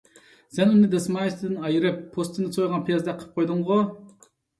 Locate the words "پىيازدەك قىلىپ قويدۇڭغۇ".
2.87-3.79